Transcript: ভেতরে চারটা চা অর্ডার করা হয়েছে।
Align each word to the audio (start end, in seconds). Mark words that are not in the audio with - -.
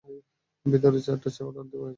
ভেতরে 0.65 0.99
চারটা 1.01 1.29
চা 1.29 1.41
অর্ডার 1.47 1.65
করা 1.71 1.83
হয়েছে। 1.83 1.89